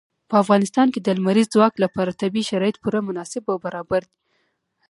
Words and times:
په 0.29 0.35
افغانستان 0.43 0.87
کې 0.93 0.99
د 1.01 1.07
لمریز 1.17 1.47
ځواک 1.55 1.73
لپاره 1.83 2.17
طبیعي 2.21 2.43
شرایط 2.51 2.75
پوره 2.83 2.99
مناسب 3.09 3.43
او 3.51 3.57
برابر 3.65 4.01
دي. 4.09 4.17